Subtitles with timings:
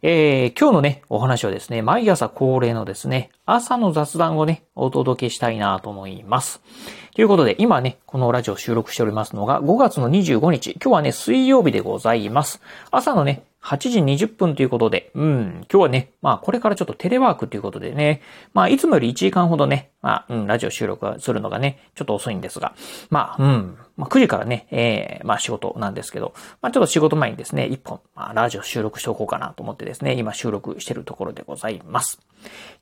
[0.00, 6.60] えー今日のね、お話はですね、毎朝恒例のですね、朝の雑談をね、お届けしたいなと思います。
[7.16, 12.62] ということで、今ね、このラジオ収録しておりますのが5月の25日、今日はね、水曜日でございます。
[12.92, 18.22] 朝のね、8時20分ということで、うん、今日はね、まあこれからちょっとテレワークということでね、
[18.54, 22.74] まあいつもより1時間ほどね、まあ、うん、ラジオ収録するのがね、ちょっと遅いんですが、
[23.10, 32.20] まあ、うん、まあ9時からね、えー、まあ仕事なんですけど、まあちょっと仕事前にですね、1本、まあラジオ収録しておこうかなと思ってですね、今収録してるところでございます。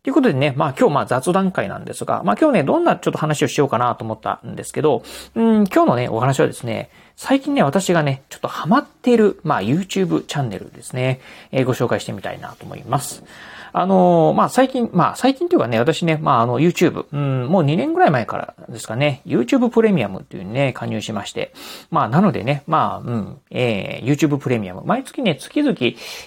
[0.03, 5.03] ということでね、まあ今日まあ雑談会なんですが、まあ今日ね、どんなちょっと話をしようかなと思ったんですけど、
[5.35, 13.25] うん、今日のね、お話はですね、最近ね、私がね、ちょっとハマっている、まあ YouTube チャンネルですね、えーご紹介してみたいなと思います。
[13.73, 21.55] あのーまあ最近、まあ最近というかね、私ね、まああの YouTube、うん、もう2年ぐらい前からですかね、YouTube プレミアムっていうね、加入しまして、
[21.91, 25.75] まあなのでね、まあ、うん、えー YouTube プレミアム、毎月ね、月々、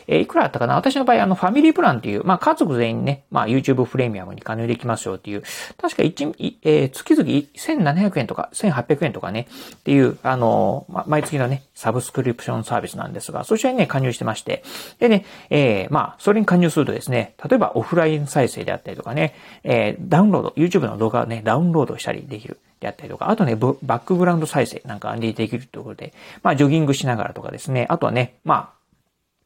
[0.07, 5.43] えーいくらあったかな私の場合、あの、ファミリープランっていう、まあ家族全員ね、まあ YouTube プレミアムに加入できますよっていう、
[5.79, 14.63] 確か一、いえー月々1700円とか1800円とかね、っていう、あのま、毎月のね、サブスクリプションサービスなんですが、そちらにね、加入してまして、
[14.99, 22.57] でね、えーまあ、それに加入するとですね、例えばオフライン再生であったりとかね、えーダウンロード、YouTube の動画をね、ダウンロードしたりできる。
[22.79, 26.13] であったりとか、あとね、バックグラウンド再生なんかでできるということで、
[26.43, 28.78] まあ、ジョギングしながらとかですね、あとはね、まあ、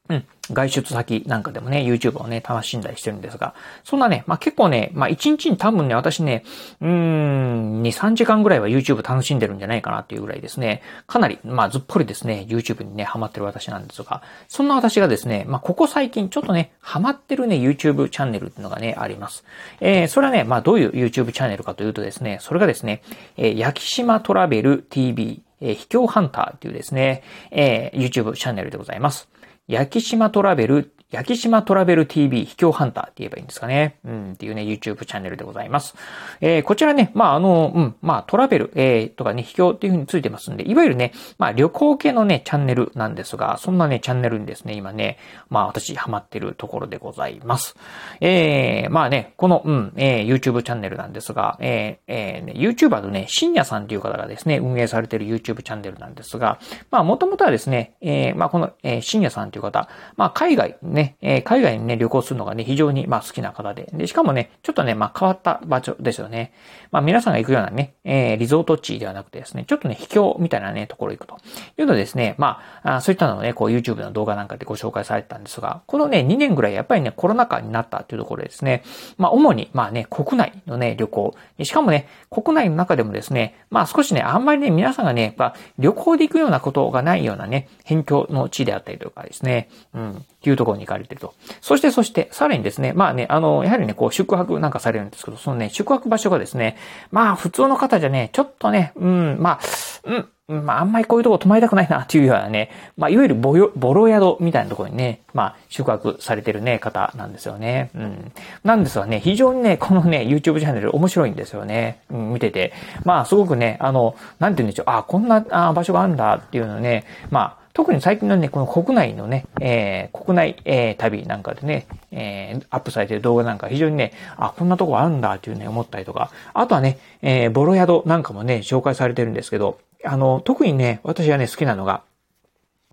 [0.10, 0.26] うん。
[0.52, 6.44] 外出先なんかでもね、YouTube をね、楽しんだりしてるんですが、そんなね、まあ結構ね、まあ1日に多分ね、私ね、
[6.82, 19.46] うーん、2、3時間ぐらいは YouTube 楽しんでるんじゃないかなっていうぐらいですね、かなり、まあずっぽりですね、YouTube にね、ハマってる私なんですが、そんな私がですね、まあここ最近ちょっとね、ハマってるね、YouTube チャンネルっていうのがね、あります。
[19.80, 23.02] えー、それはね、まあどういう YouTube チャンネルかというとですね、それがですね、
[23.38, 29.30] えー、焼島トラベル TV、えー、秘境ハンターっていうですね、えー、YouTube チャンネルでございます。
[29.68, 34.00] 焼島トラベル、焼島トラベル TV 秘境ハンターって言えばいいんですかね。
[34.04, 35.94] うん、っていうね、YouTube チャンネルでございます。
[36.42, 45.20] えーこちらね、まあ、あの、うん、まあ、トラベル、えーとかね、秘境っていう風についてますんで、いわゆるね、まあ、旅行系のね、チャンネルなんですが、そんなね、チャンネルにですね、今ね、
[45.50, 47.76] まあ、私、ハマってるところでございます。
[48.22, 56.60] えー、まあね、この、うん、えー YouTube チャンネルなんですが、えーえーね、YouTuber のね、深夜さんっていう方がですね、運営されている YouTube チャンネルなんですが、
[56.90, 66.54] まあ、もともとはですね、えーまあ、この、えー深夜さんという方、まあ、海外ね、えー海外にね、旅行するのがね、非常に、まあ、好きな方で、で、しかもね、ちょっとね、まあ、変わった場所ですよね。
[66.92, 71.38] まあ、皆さんが行くようなね、えーリゾート地ではなくてですね、ちょっとね、秘境みたいなね、ところ行くと。
[71.78, 78.84] いうのでですね、まあ、そういったのをね、こう、YouTube の動画なんかでご紹介されてたんですが、このね、2年ぐらいやっぱりね、コロナ禍になったっていうところでですね、
[79.18, 91.34] まあ、主に、まあね、国内のね、旅行、しかもね、国内の中でもですね、まあ、少しね、あんまりね、皆さんがね、やっぱ、旅行で行くようなことがないようなね、辺境の地であったりとかですね、うん、っていうところに行かれてると。
[91.62, 96.78] そして、そして、さらにですね、まあね、あの、やはりね、こう、宿泊なんかされるんですけど、そのね、宿泊場所がですね、
[97.12, 99.60] まあ、普通の方じゃね、ちょっとね、うん、まあ、
[100.04, 107.92] うん、まあ、あんまりこういうとこ泊まりたくないなっていうようなね、まあ、いわゆるボヨボロ宿みたいなところにね、まあ、宿泊されてるね、方なんですよね。
[107.96, 108.32] うん。
[108.64, 112.02] なんですがね、非常にね、このね、YouTube チャンネル面白いんですよね。
[112.12, 112.74] うん、見てて。
[113.06, 132.04] まあ、すごくね、あの、なんて言うんでしょう、あ、こんなあ場所があるんだっていうのね、まあ、特に最近のね、この国内のね、えー国内、えー旅なんかでね、えーアップされてる動画なんか非常にね、あ、こんなとこあるんだっていうね、思ったりとか、あとはね、えーボロ宿なんかもね、紹介されてるんですけど、あの、特にね、私はね、好きなのが、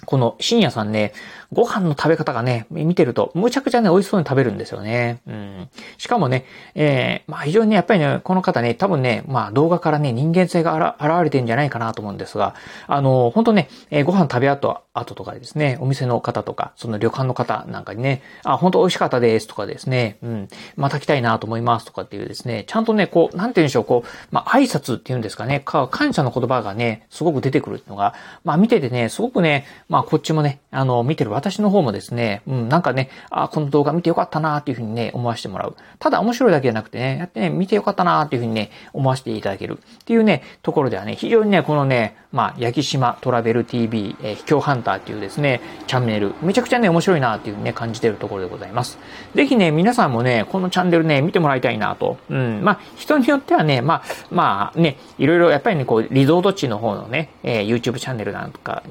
[0.06, 1.12] この深夜さんね、
[1.52, 5.20] ご飯の食べ方がね、見てると、むちゃくちゃね、美味しそうに食べるんですよね。
[5.26, 5.68] うん。
[5.98, 6.44] しかもね、
[6.74, 12.54] えー、まあ非常にね、やっぱりね、この方ね、多分ね、まあ動画からね、人間性が現れてんじゃないかなと思うんですが、
[12.86, 35.76] あの、本当ね、えーご飯食べ後、後とかですね、お店の方とか、その旅館の方なんかにね、あ、本当美味しかったですとかですね、うん、また来たいなと思いますとかっていうですね、ちゃんとね、こう、なんて言うんでしょう、こう、まあ挨拶っていうんですかね、か感謝の言葉がね、すごく出てくるっていうのが、まあ見ててね、すごくね、まあこっちもね、あの、見てる私の方もですね、うん、なんかね、あ、この動画見てよかったなっていうふうにね、思わせてもらう。
[36.00, 48.98] ただ面白いだけじゃなくてね、やってね、見てよかったなっていうふうにね、思わせていただけるっていうね、ところではね、非常にね、このね、まあ、焼島トラベル TV、えー秘境ハンタっていうですね、チャンネル、めちゃくちゃね、面白いなっていうね、感じてるところでございます。
[49.34, 52.18] ぜひね、皆さんもね、このチャンネルね、見てもらいたいなと。
[52.28, 58.82] うん、まあ、人によってはね、まあ、まあね、いろいろやっぱりね、こう、リゾート地の方のね、えー、YouTube チャンネルなんか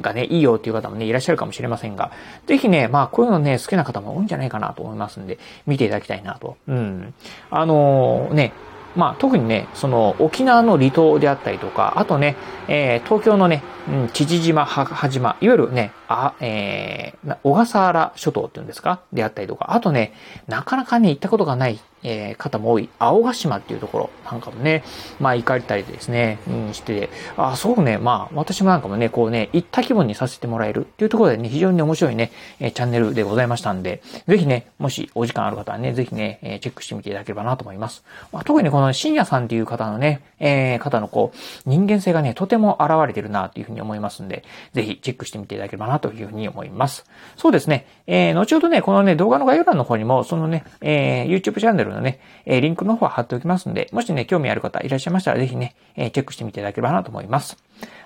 [0.00, 2.10] がね、いいよっていう方もね、いらっしゃるかもしれませんが、
[2.46, 6.56] ぜひね、まあ、こういうのね、好きな方も多いんじゃないかなと思いますんで、見ていただきたいなと。
[6.68, 7.14] うん。
[7.50, 8.52] あのー、ね、
[8.96, 12.36] まあ、特にね、その沖縄の離島であったりとか、あとね、
[12.68, 20.14] えー、東京のね、うん、父島、母島、いわゆるね、あ、えー、小笠原諸島っていうんですかであったりとか、あとね、
[20.46, 24.84] なかなかね、行ったことがない、えー、方も多い、青ヶ島っていうところなんかもね、
[25.18, 32.30] まあ行かれたりですね、うん、して、あ、すごくね、まあ私もなんかもね、こうね、行った気分にさせてもらえるっていうところでね、非常に面白いね、
[32.60, 38.04] えー、チャンネルでございましたんで、ぜひね、もしお時間ある方はね、ぜひね、えー、チェックしてみていただければなと思います。
[38.32, 46.84] まあ、特にこの深夜さんっていう方のね、えー、方のこう、人間性がね、とても現れてるなというふうに思いますんで、ぜひチェックしてみていただければなというふうに思います。
[46.84, 47.04] ます。
[47.36, 47.86] そうですね。
[48.06, 57.56] えー、後ほどね、このね、動画の概要欄の方にも、そのね、えー、YouTube チャンネルのね、え、リンクの方は貼っておきますので、もしね、興味ある方いらっしゃいましたら、ぜひね、え、チェックしてみていただければなと思います。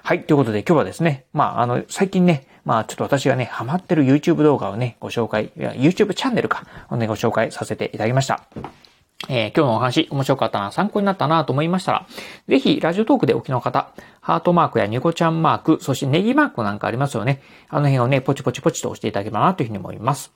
[0.02, 0.23] はい。
[0.25, 8.43] ということで、今日はですね、まあ、あの、最近ね、まあ、ちょっと私がね、ハマってる YouTube 動画をね、ご紹介、YouTube チャンネルか、をね、ご紹介させていただきました。
[9.29, 12.06] えー、今日のお話面白かったな、参考になったなと思いましたら、
[12.46, 17.43] ぜひ、ラジオトークでお聞きの方、ハートマークやニコちゃんマーク、そしてネギマークなんかありますよね。
[17.69, 20.31] あの辺をね、ポチポチポチと押していただければなというふうに思います。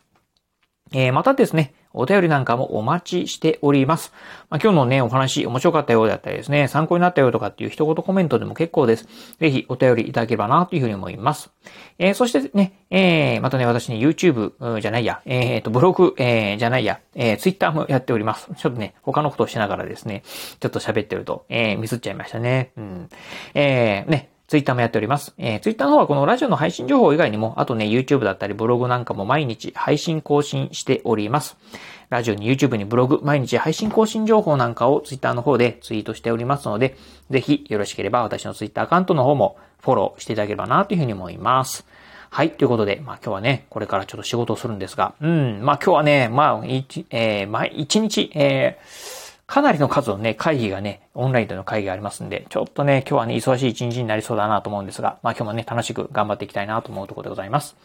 [0.93, 4.13] えー、またですね、お便りなんかもお待ちしております。
[4.51, 9.07] まあ、今日のね、お話面白かったようだったりですね、参考になったよとかっていう一言コメントでも結構です。
[9.39, 11.51] ぜひお便りいただければなというふうに思います。
[11.99, 18.49] えー、そしてね、えー、またね、私ね、YouTube じゃないや、えっ、と、ブログ、え、じゃないや、え、Twitter もやっております。
[18.57, 20.23] ちょっとね、他のことをしながらですね、
[20.61, 22.73] ちょっと喋ってると、え、ミスっちゃいましたね。
[22.77, 23.09] うん。
[23.55, 25.33] え、ね、ツイッターもやっております。
[25.39, 31.57] えー、ツイッターの方はこのラジオの配信情報以外にも、あとね、YouTube だったりブログなんかも毎日配信更新しております。
[32.11, 36.99] ラジオに YouTube にブログ、毎日配信更新情報なんかをツイッターの方でツイートしておりますので、
[37.31, 41.87] ぜひよろしければ私のツイッターアカウントの方もフォローしていただければなというふうに思います。
[42.29, 42.51] はい。
[42.51, 48.87] ということで、まあ今日はね、これからちょっと仕事をするんですが、うん、まあ今日はね、まあ、一、えー、まあ一日、えー、
[49.53, 57.77] かなりの数のね、会議がね、オンラインでの会議がありますんで、ちょっとね、今日はね、忙しい一日になりそうだなと思うんですが、まあ今日もね、楽しく頑張っていきたいなと思うところでございます。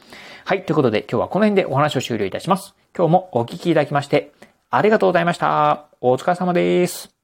[0.46, 2.74] はい、ということで今日はこの辺でお話を終了いたします。
[2.96, 4.32] 今日もお聞きいただきまして、
[4.70, 5.88] ありがとうございました。
[6.00, 7.17] お疲れ様です。